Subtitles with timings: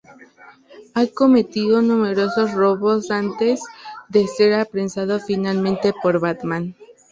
[0.95, 3.59] Ha cometido numerosos robos antes
[4.09, 6.75] de ser apresado finalmente por Batman.